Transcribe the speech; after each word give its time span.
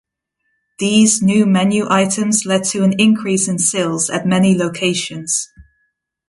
These 0.79 1.21
new 1.21 1.45
menu 1.45 1.87
items 1.87 2.43
led 2.43 2.63
to 2.69 2.83
an 2.83 2.99
increase 2.99 3.47
in 3.47 3.59
sales 3.59 4.09
at 4.09 4.25
many 4.25 4.57
locations. 4.57 5.47